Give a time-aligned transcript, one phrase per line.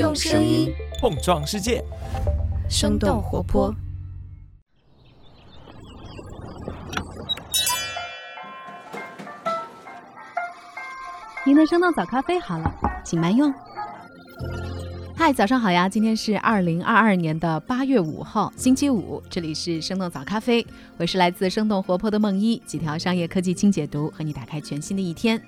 [0.00, 1.84] 用声音碰撞世界，
[2.70, 3.70] 生动活泼。
[11.44, 12.74] 您的生动早咖啡好了，
[13.04, 13.52] 请慢用。
[15.14, 15.86] 嗨，早上好呀！
[15.86, 25.38] 今天是二零二二年的八月五号，星期五，这里是生动早咖啡，我是来自生动活泼的梦一，几条商业科技轻解读，和你打开全新的一天。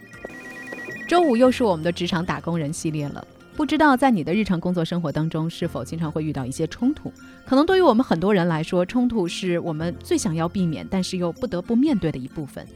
[1.09, 7.13] 周五又是我们的职场打工人系列了，不知道在你的日常工作生活当中，是否经常会遇到一些冲突？
[7.45, 12.67] 可能对于我们很多人来说，冲突是我们最想要避免，但是又不得不面对的一部分。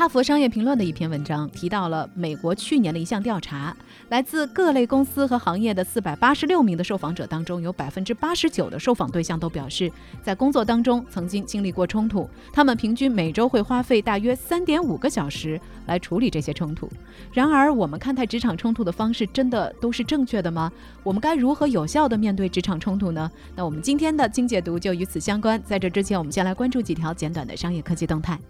[0.00, 3.76] 哈佛商业评论的一篇文章提到了美国去年的一项调查，
[4.08, 16.88] 来自各类公司和行业的四百八十六名的受访者当中，有百分之八十九的受访对象都表示，在工作当中曾经经历过冲突，他们平均每周会花费大约三点五个小时来处理这些冲突。
[17.34, 20.72] 然而，我们看待职场冲突的方式真的都是正确的吗？
[21.02, 23.30] 我们该如何有效地面对职场冲突呢？
[23.54, 25.62] 那我们今天的精解读就与此相关。
[25.62, 28.40] 在这之前，我们先来关注几条简短的商业科技动态。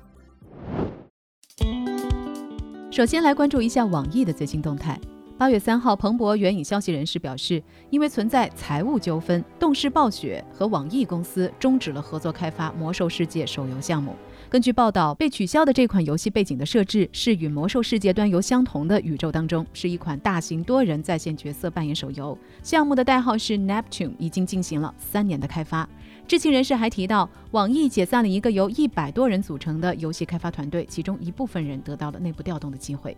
[2.90, 4.98] 首先来关注一下网易的最新动态。
[5.38, 14.16] 八月三号，彭博援引消息人士表示，因为存在财务纠纷，动视暴雪和网易公司终止了合作开发《魔兽世界》手游项目。
[14.48, 22.36] 根据报道，被取消的这款游戏背景的设置是与《魔兽世界》端游相同的宇宙当中，是一款大型多人在线角色扮演手游。
[22.64, 25.88] 项目的代号是 Neptune，已经进行了三年的开发。
[26.30, 33.16] 知情人士还提到，网易解散了一个由一百多人组成的游戏开发团队，其中一部分人得到了内部调动的机会。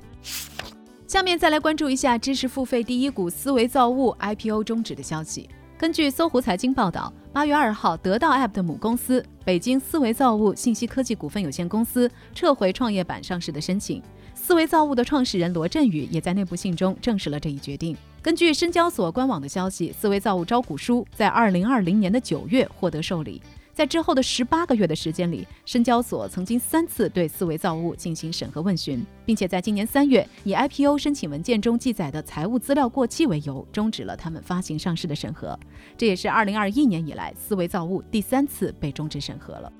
[1.07, 5.47] 下面再来关注一下知识付费第一股思维造物 IPO 终止的消息。
[5.77, 14.03] 根据搜狐财经报道，八月二号，得到 App 的母公司北京思维造物信息科技股份有限公司撤回创业板上市的申请。
[14.35, 17.95] 思维造物的创始人罗振宇也在内部信中证实了这一决定。
[18.23, 23.43] 根据深交所官网的消息，思维造物招股书在二零二零年的九月获得受理，
[23.75, 35.59] 在之后的十八个月的时间里，深交所曾经三次对思维造物进行审核问询，并且在今年三月以 IPO 申请文件中记载的财务资料过期为由，终止了他们发行上市的审核。
[35.99, 39.73] 这也是二零二一年以来思维造物第三次被终止审核了。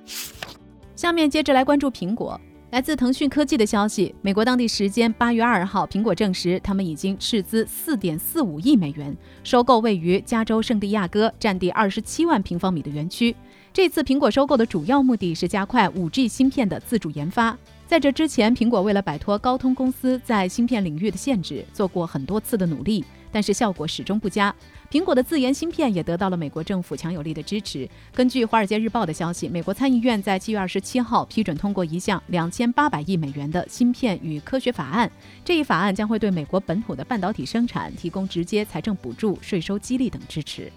[0.97, 2.41] 下面接着来关注苹果。
[2.73, 13.37] 来自腾讯科技的消息，美国当地时间八月二号，苹果证实他们已经斥资四点四五亿美元收购位于加州圣地亚哥、占地二十七万平方米的园区。
[13.75, 17.55] 这次苹果收购的主要目的是加快五 G 芯片的自主研发。
[17.87, 23.05] 在这之前，苹果为了摆脱高通公司在芯片领域的限制，做过很多次的努力。
[23.31, 24.55] 但是效果始终不佳。
[24.93, 27.89] 苹果的自研芯片也得到了美国政府强有力的支持。
[28.15, 35.11] 根据《华尔街日报》的消息，美国参议院在七月二十七号批准通过一项两千八百亿美元的芯片与科学法案。
[35.43, 40.71] 这一法案将会对美国本土的半导体生产提供直接财政补助、税收激励等支持。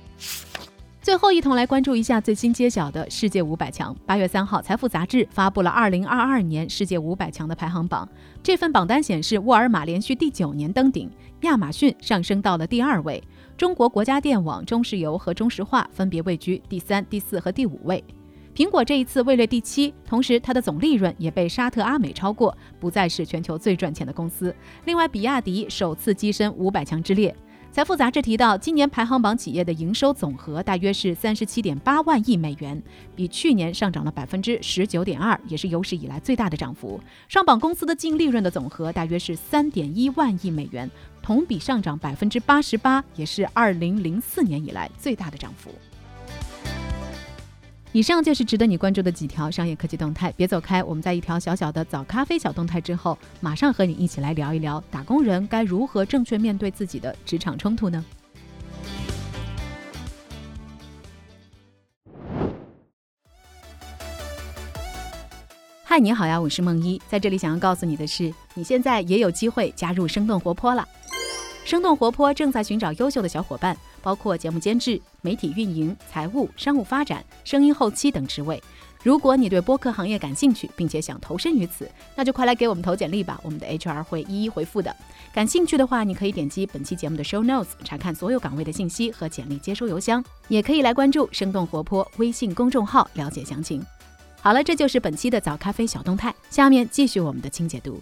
[1.02, 3.94] 最后一同来关注一下最新揭晓的世界五百强。
[4.06, 8.08] 八月三号，财富杂志发布了二零二二年世界五百强的排行榜。
[8.42, 11.12] 这份榜单显示，沃尔玛连续第九年登顶，
[11.42, 13.22] 亚马逊上升到了第二位，
[13.58, 18.04] 中国国家电网、中石油和中石化分别位居第三、第四和第五位。
[18.54, 24.54] 苹果这一次位列第七，同时它的总利润也被沙特阿美超过，不再是全球最赚钱的公司。
[24.84, 27.34] 另外，比亚迪首次跻身五百强之列。
[27.76, 32.82] 财富杂志提到，今年排行榜企业的营收总和大约是三十七点八万亿美元，
[33.18, 36.98] 比去年上涨了百分之十九点二，也是有史以来最大的涨幅。
[37.28, 40.90] 上榜公司的净利润的总和大约是三点一万亿美元，
[41.22, 45.70] 同比上涨百分之八十八，也是二零零四年以来最大的涨幅。
[47.96, 50.84] 以上就是值得你关注的几条商业科技动态，别走开。
[50.84, 58.04] 我们在一条小小的早咖啡小动态之后，马上和你一起来聊一聊打工人该如何正确面对自己的职场冲突呢？
[65.86, 70.86] 嗨，你好呀，我是梦一，在这里想要告诉你的是，你现在也有机会加入生动活泼了。
[71.66, 73.76] 生动活泼正在寻找优秀的小伙伴。
[74.02, 78.62] 包括节目监制、媒体运营、财务、商务发展、声音后期等职位。
[79.02, 84.96] 如果你对播客行业感兴趣，并且想投身于此，那就快来给我们投简历吧，我们的 HR 会一一回复的。
[85.34, 93.84] 感兴趣的话，你可以点击本期节目的 show notes 查看所有岗位的信息和简历接收邮箱，也可以来关注生动活泼微信公众号了解详情。
[94.40, 98.00] 好了，这就是本期的早咖啡小动态，下面继续我们的清解读。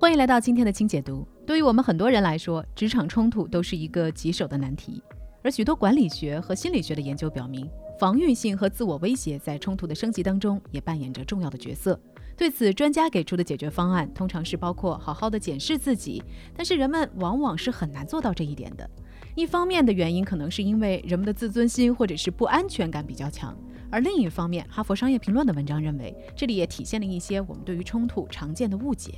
[0.00, 1.26] 欢迎来到今天的清解读。
[1.44, 5.02] 对于我们很多人来说，职场冲突都是一个棘手的难题。
[5.42, 7.68] 而许多管理学和心理学的研究表明，
[7.98, 12.00] 防御性和自我威胁在冲突的升级当中也扮演着重要的角色。
[12.36, 16.22] 对此，专家给出的解决方案通常是包括好好的检视自己，
[16.54, 18.88] 但是人们往往是很难做到这一点的。
[19.34, 23.52] 一方面的原因可能是因为人们的自尊心或者是不安全感比较强，
[23.90, 29.14] 而另一方面，《哈佛商业评论》的文章认为，这里也体现了一些我们对于冲突常见的误解。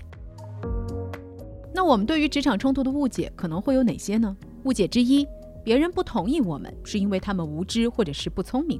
[1.80, 4.36] 那我们对于职场冲突的误解可能会有哪些呢？
[4.64, 5.26] 误解之一，
[5.64, 8.78] 别人不同意我们是因为他们无知或者是不聪明。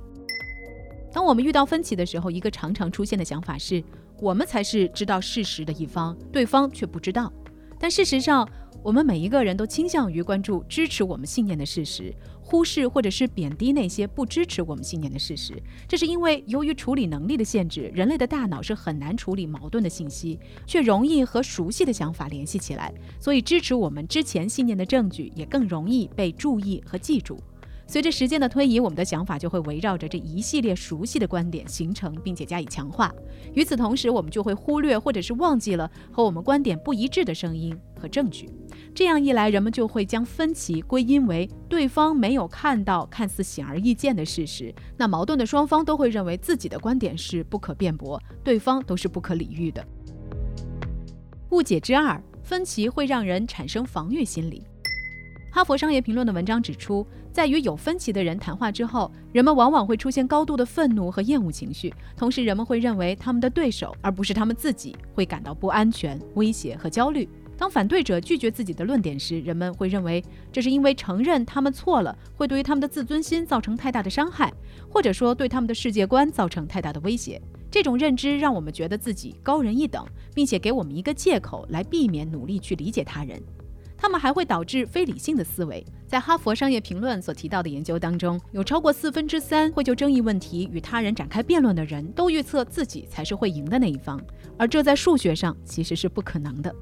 [1.11, 3.82] 当我们遇到分歧的时候，一个常常出现的想法是。
[4.20, 7.32] 我们才是知道事实的一方，对方却不知道。
[7.79, 8.47] 但事实上，
[8.82, 12.14] 我们每一个人都倾向于关注支持我们信念的事实，
[12.50, 15.55] 忽视或者是贬低那些不支持我们信念的事实。
[15.87, 20.37] 这是因为由于处理能力的限制，人类的大脑是很难处理矛盾的信息，
[20.67, 27.38] 却容易和熟悉的想法联系起来，所以支持我们之前信念的证据也更容易被注意和记住。
[27.87, 33.12] 随着时间的推移，我们的想法就会围绕着这一系列熟悉的观点形成，并且加以强化。
[33.52, 38.49] 与此同时，我们就会忽略或者是忘记了和我们观点不一致的声音和证据。
[38.94, 44.75] 这样一来，人们就会将分歧归因为对方没有看到看似显而易见的事实。
[44.97, 49.87] 那矛盾的双方都会认为自己的观点是不可辩驳，对方都是不可理喻的。
[51.50, 54.64] 误解之二：分歧会让人产生防御心理。
[55.52, 67.29] 哈佛商业评论的文章指出，在与有分歧的人谈话之后，人们往往会出现高度的愤怒和厌恶情绪，同时人们会认为他们的对手而不是他们自己会感到不安全、威胁和焦虑。
[67.61, 74.51] 当反对者拒绝自己的论点时，人们会认为这是因为承认他们错了会对于他们的自尊心造成太大的伤害，
[74.89, 77.39] 或者说对他们的世界观造成太大的威胁。
[77.71, 80.03] 这种认知让我们觉得自己高人一等，
[80.35, 83.39] 并且给我们一个借口来避免努力去理解他人。
[83.95, 85.85] 他们还会导致非理性的思维。
[86.07, 94.19] 在《哈佛商业评论》所提到的研究当中，有超过四分之三会就争议问题与他人展开辩论的人都预测自己才是会赢的那一方，
[94.57, 96.75] 而这在数学上其实是不可能的。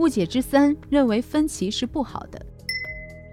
[0.00, 2.46] 误解之三，认为分歧是不好的。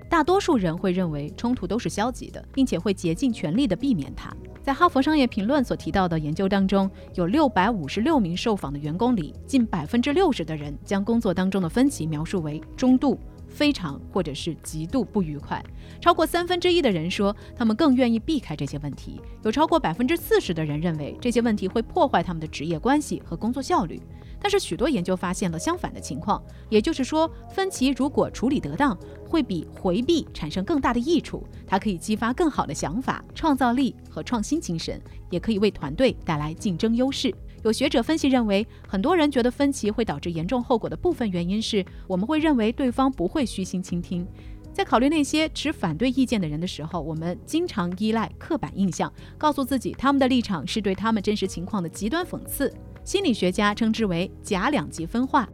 [0.10, 4.30] 大多数人会认为冲突都是消极的，并且会竭尽全力地避免它。
[4.62, 13.18] 在《哈佛商业评论》所提到的研究当中，有六百五十六名受访的员工里，近百分之六十的人将工作当中的分歧描述为中度、
[13.48, 15.64] 非常或者是极度不愉快。
[16.02, 19.22] 超过三分之一的人说，他们更愿意避开这些问题。
[19.42, 24.02] 有超过百分之四十的人认为这些问题会破坏他们的职业关系和工作效率。
[24.40, 31.44] 但是许多研究发现了相反的情况，也就是说，分歧如果处理得当，会比回避产生更大的益处。
[31.66, 37.34] 它可以激发更好的想法、创造力和创新精神，也可以为团队带来竞争优势。
[37.64, 44.26] 有学者分析认为，很多人觉得分歧会导致严重后果的部分原因是，我们会认为对方不会虚心倾听。
[44.72, 52.72] 在考虑那些持反对意见的人的时候，我们经常依赖刻板印象，告诉自己他们的立场是对他们真实情况的极端讽刺。
[53.08, 55.48] 心理学家称之为假两极分化。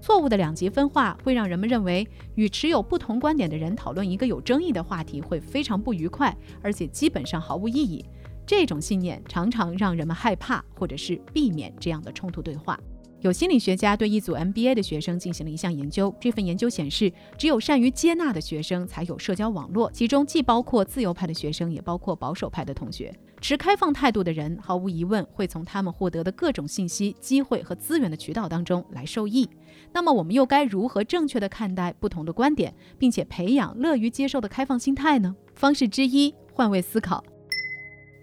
[0.00, 8.04] 错误的两极分化会让人们认为，与持有不同观点的人讨论一个有争议的话题会非常不愉快，而且基本上毫无意义。
[8.44, 12.76] 这种信念常常让人们害怕，或者是避免这样的冲突对话。
[13.20, 16.12] 有心理学家对一组 MBA 的学生进行了一项研究。
[16.20, 23.16] 这份研究显示，只有善于接纳的学生才有社交网络，其中既包括自由派的学生，也包括保守派的同学。
[23.46, 29.48] 持开放态度的人，毫无疑问会从他们获得的各种信息、机会和资源的渠道当中来受益。
[29.92, 35.36] 那么，我们又该如何正确的看待不同的观点，并且培养乐于接受的开放心态呢？
[35.54, 37.22] 方式之一，换位思考。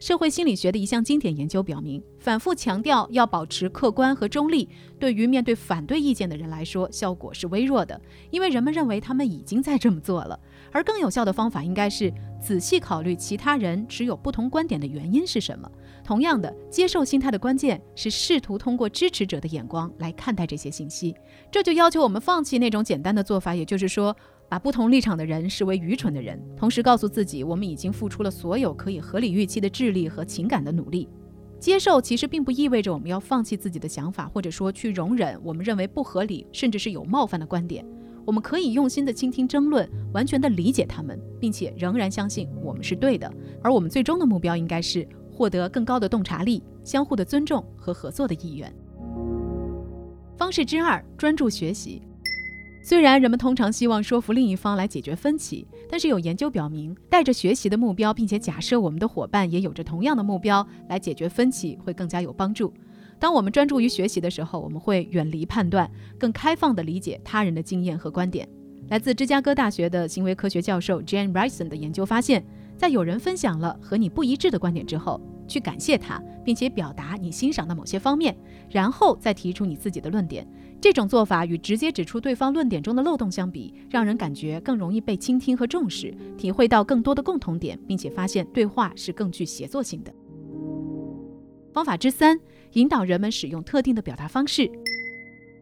[0.03, 4.67] 社会心理学的一项经典研究表明，反复强调要保持客观和中立，
[4.99, 10.37] 对于面对反对意见的人来说，效果是微弱的，因为人们认为他们已经在这么做了。
[10.73, 15.71] 而更有效的方法应该是仔细考虑其他人持有不同观点的原因是什么。
[16.03, 21.15] 同样的，接受心态的关键是试图通过支持者的眼光来看待这些信息。
[21.49, 24.13] 这就要求我们放弃那种简单的做法，也就是说。
[24.49, 31.09] 把不同立场的人视为愚蠢的人，同时告诉自己，我们已经付出了所有可以合理预期的智力和情感的努力。
[31.59, 37.85] 接受其实并不意味着我们要放弃自己的想法，或者说去容忍我们认为不合理甚至是有冒犯的观点。
[38.25, 43.31] 我们可以用心的倾听争论，完全的理解他们，并且仍然相信我们是对的。
[43.61, 48.73] 而我们最终的目标应该是获得更高的洞察力、相互的尊重和合作的意愿。
[50.37, 52.01] 方式之二：专注学习。
[52.85, 62.73] 虽然人们通常希望说服另一方来解决分歧，但是有研究表明，带着学习的目标，并且假设我们的伙伴也有着同样的目标来解决分歧，会更加有帮助。
[63.17, 68.45] 当我们专注于学习的时候，我们会远离判断，更开放地理解他人的经验和观点。
[68.89, 75.21] 来自芝加哥大学的行为科学教授 Jane Rison 的研究发现，在有人分享了和你不一致的观点之后，
[75.53, 78.35] 去感谢他，并且表达你欣赏的某些方面，
[78.71, 80.47] 然后再提出你自己的论点。
[80.81, 90.11] 这种做法与直接指出对方论点中的漏洞相比，让人感觉更容易被倾听和重视，体会到更多的共同点，并且发现对话是更具协作性的。
[91.71, 92.39] 方法之三，
[92.73, 94.67] 引导人们使用特定的表达方式。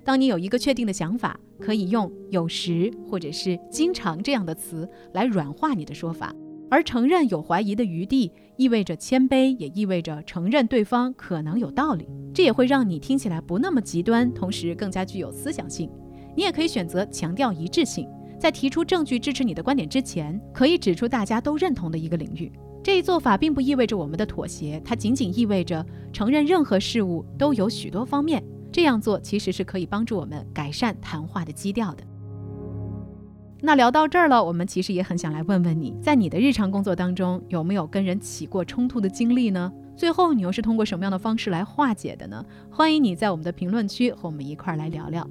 [0.04, 6.34] 当你有一个确定的想法，可以用“有时”或者是“经常”这样的词来软化你的说法。
[6.72, 12.08] 而承认有怀疑的余地，意味着谦卑，也意味着承认对方可能有道理。
[12.34, 15.92] 这也会让你听起来不那么极端，同时更加具有思想性。
[16.34, 18.08] 你也可以选择强调一致性，
[18.40, 22.50] 在提出证据支持你的观点之前，可以指出大家都认同的一个领域。
[22.82, 28.42] 这一做法并不意味着我们的妥协，它仅仅意味着承认任何事物都有许多方面。
[28.72, 32.04] 这样做其实是可以帮助我们改善谈话的基调的。
[33.64, 39.72] 那聊到这儿了，我们其实也很想来问问你，在你的日常工作当中有没有跟人起过冲突的经历呢？
[39.96, 42.44] 最后你又是通过什么样的方式来化解的呢？
[42.72, 45.30] 欢迎你在我们的评论区和我们一块儿来聊聊。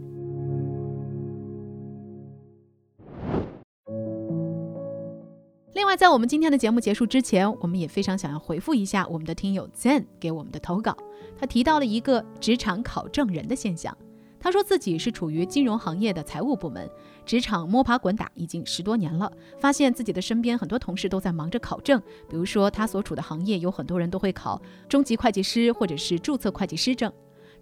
[5.74, 10.96] 另外，在我们今天的节目结束之前，我们也非常想要回复一下我们的听友 Zen 给我们的投稿，
[11.36, 13.96] 他提到了一个职场考证人的现象。
[14.40, 16.90] 他说自己是处于金融行业的财务部门，
[17.26, 27.12] 职场摸爬滚打已经十多年了，发现自己的身边很多同事都在忙着考证，比如说他所处的行业有很多人都会考中级会计师或者是注册会计师证。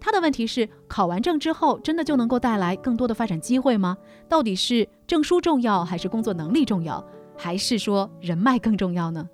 [0.01, 3.99] 他的问题是，考完证之后真的就能够带来更多的发展机会吗？
[4.29, 7.05] 到底是证书重要还是工作能力重要，
[7.37, 9.29] 还是说人脉更重要呢？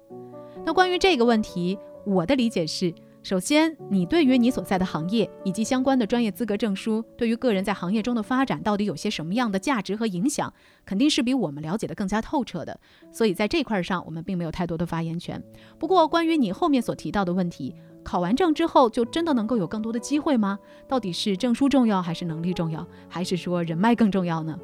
[0.65, 2.95] 那关于这个问题，我的理解是。
[3.25, 10.53] 首先，你对于你所在的行业以及相关的专业资格证书，对于个人在行业中的发展到底有些什么样的价值和影响，
[10.85, 12.79] 肯定是比我们了解的更加透彻的。
[13.11, 15.43] 所以在这块上，我们并没有太多的发言权。
[15.79, 20.59] 不过，关于你后面所提到的问题，考完证之后就真的能够有更多的机会吗？
[20.87, 24.55] 到底是证书重要还是能力重要，还是说人脉更重要呢？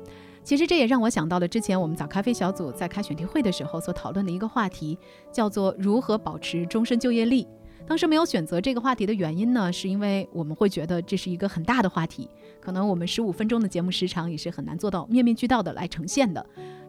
[0.45, 4.99] 其实这也让我想到了之前我们早咖啡小组在开选题会的时候所讨论的一个话题，
[5.33, 7.49] 叫做如何保持终身就业力。
[7.87, 12.29] 当时没有选择这个话题的原因呢，是因为我们会觉得这是一个很大的话题，
[12.61, 16.45] 可能我们十五分钟的节目时长也是很难做到面面俱到的来呈现的。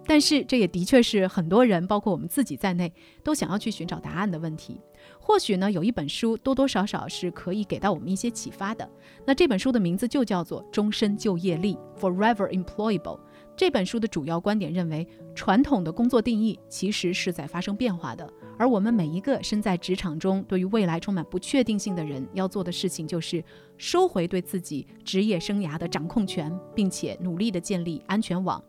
[0.06, 2.92] 但是这也的确是很多人，包括我们自己在内，
[3.24, 4.80] 都想要去寻找答案的问题。
[5.20, 8.88] 或许呢，有一本书多多少少是可以给到我们一些启发的。
[9.26, 13.20] 那这本书的名字就叫做《终身就业力》（Forever Employable）。
[13.62, 18.28] 这本书的主要观点认为，传统的工作定义其实是在发生变化的，
[18.58, 23.44] 而我们每一个身在职场中、对于未来充满不确定性的人，要做的事情就是
[23.78, 28.60] 收回对自己职业生涯的掌控权，并且努力的建立安全网。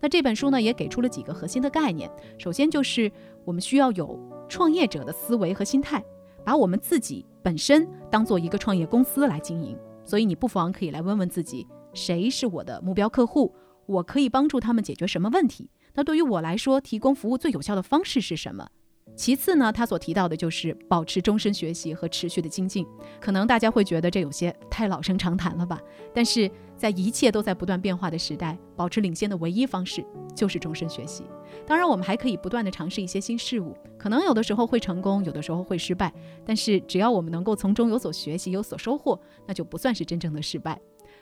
[0.00, 2.10] 那这本书呢，也给出了几个核心的概念。
[2.36, 3.08] 首先就是
[3.44, 6.04] 我们需要有创业者的思维和心态，
[6.44, 9.78] 把我们自己本身当做一个创业公司来经营。
[10.04, 13.54] 所以你不妨可以来问问自己，谁是我的目标客户？
[13.90, 15.68] 我可以帮助他们解决什么问题？
[15.94, 18.68] 那对于我来说，提供服务最有效的方式是什么？
[19.16, 22.86] 其次呢，他所提到的就是保持终身学习和持续的精进。
[23.20, 25.80] 可能大家会觉得这有些太老生常谈了吧？
[26.14, 30.06] 但是在一切都在不断变化的时代，保持领先的唯一方式
[30.36, 31.24] 就是终身学习。
[31.66, 36.14] 当然，我们还可以不断的尝试一些新事物，可能有的时候会成功，有的时候会失败。
[36.46, 40.80] 但是只要我们能够从中有所学习、有所收获，那就不算是真正的失败。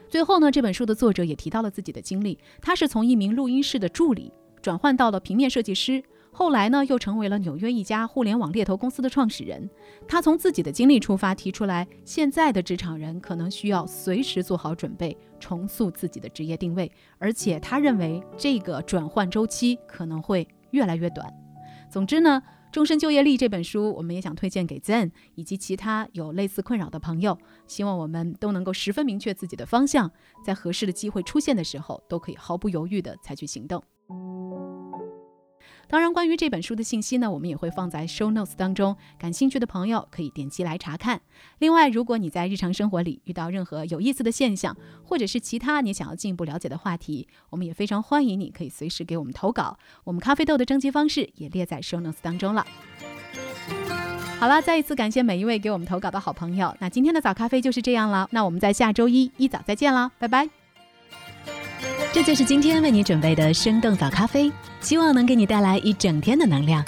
[0.08, 2.38] 最后呢，这本书的作者也提到了自己的经历。
[2.60, 9.68] 他是从一名录音室的助理转换到了平面设计师，后来呢又成为了纽约一家互联网猎头公司的创始人。
[10.06, 21.32] 他从自己的经历出发，提出来现在的职场人可能需要随时做好准备，重塑自己的职业定位，而且他认为这个转换周期可能会越来越短。
[21.90, 22.42] 总之呢。
[22.70, 30.10] 《终身就业力》这本书，我们也想推荐给 Zen 以及其他有类似困扰的朋友，希望我们都能够十分明确自己的方向，
[30.44, 33.82] 在合适的机会出现的时候，都可以毫不犹豫地采取行动。
[35.88, 41.20] 当然，关于这本书的信息呢，我们也会放在 show notes 当中，感兴趣的朋友可以点击来查看。
[41.58, 49.78] 另外，如果你在日常生活里遇到任何有意思的现象，或者是其他你想要进一步了解的话题，我们也非常欢迎你可以随时给我们投稿。
[50.04, 52.66] 我们咖啡豆的征集方式也列在 show notes 当中了。
[54.38, 56.76] 好了，再一次感谢每一位给我们投稿的好朋友。
[56.80, 60.57] 那今天的早咖啡就是这样了，那我们在下周一一早再见了，拜拜。
[62.10, 64.50] 这就是今天为你准备的生动早咖啡，
[64.80, 66.82] 希望能给你带来一整天的能量。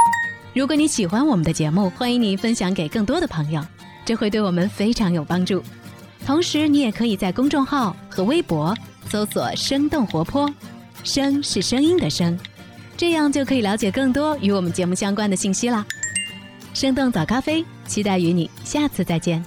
[0.54, 3.62] 如果你喜欢我们的节目，欢迎你分享给更多的朋友，
[4.04, 5.62] 这会对我们非常有帮助。
[6.26, 8.74] 同时，你也可以在公众号和微博
[9.08, 10.52] 搜索“生动活泼”，
[11.04, 12.36] 声是声音的声，
[12.96, 15.86] 这样就可以了解更多与我们节目相关的信息啦。
[16.74, 19.44] 生动早咖啡，期待与你下次再见。